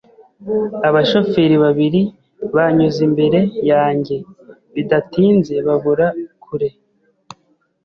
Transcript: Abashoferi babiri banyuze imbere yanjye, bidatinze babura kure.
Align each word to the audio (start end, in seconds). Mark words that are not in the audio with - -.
Abashoferi 0.87 1.55
babiri 1.63 2.01
banyuze 2.55 2.99
imbere 3.07 3.39
yanjye, 3.71 4.15
bidatinze 4.73 5.55
babura 5.67 6.07
kure. 6.43 6.69